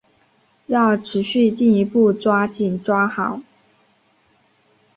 [0.65, 3.43] 要持续进一步抓紧抓好